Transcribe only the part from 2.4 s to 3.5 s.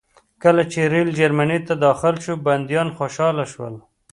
بندیان خوشحاله